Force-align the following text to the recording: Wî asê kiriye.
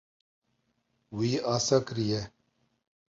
Wî 1.17 1.29
asê 1.55 1.77
kiriye. 1.85 2.21